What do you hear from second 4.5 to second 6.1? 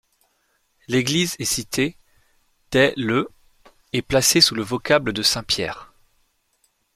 le vocable de st-Pierre.